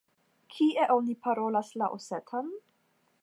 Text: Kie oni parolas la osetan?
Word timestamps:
Kie 0.53 0.85
oni 0.95 1.15
parolas 1.27 1.71
la 1.83 1.91
osetan? 1.99 2.53